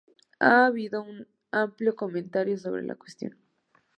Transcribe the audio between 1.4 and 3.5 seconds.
amplio comentario sobre la cuestión.